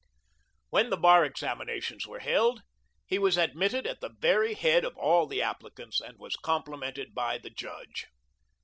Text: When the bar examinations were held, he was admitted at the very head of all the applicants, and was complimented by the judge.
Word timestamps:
When 0.71 0.89
the 0.89 0.97
bar 0.97 1.23
examinations 1.23 2.07
were 2.07 2.21
held, 2.21 2.63
he 3.05 3.19
was 3.19 3.37
admitted 3.37 3.85
at 3.85 4.01
the 4.01 4.09
very 4.17 4.55
head 4.55 4.83
of 4.83 4.97
all 4.97 5.27
the 5.27 5.43
applicants, 5.43 6.01
and 6.01 6.17
was 6.17 6.35
complimented 6.37 7.13
by 7.13 7.37
the 7.37 7.51
judge. 7.51 8.07